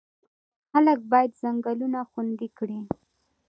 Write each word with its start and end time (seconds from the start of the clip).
خلک 0.71 0.99
باید 1.11 1.31
ځنګلونه 1.41 1.99
خوندي 2.09 2.49
کړي. 2.57 2.79